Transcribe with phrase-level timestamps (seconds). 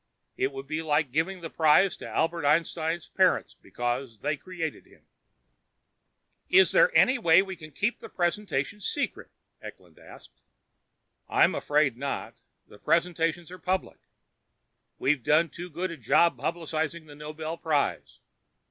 [0.35, 5.05] It would be like giving the prize to Albert Einstein's parents because they created him."
[6.49, 9.29] "Is there any way we can keep the presentation secret?"
[9.61, 10.41] Eklund asked.
[11.29, 12.33] "I'm afraid not.
[12.65, 13.99] The presentations are public.
[14.97, 18.17] We've done too good a job publicizing the Nobel Prize.